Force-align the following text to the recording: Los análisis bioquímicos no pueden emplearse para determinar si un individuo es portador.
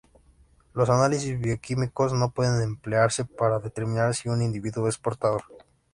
Los 0.73 0.89
análisis 0.89 1.39
bioquímicos 1.39 2.11
no 2.11 2.31
pueden 2.31 2.59
emplearse 2.63 3.23
para 3.23 3.59
determinar 3.59 4.15
si 4.15 4.29
un 4.29 4.41
individuo 4.41 4.87
es 4.87 4.97
portador. 4.97 5.43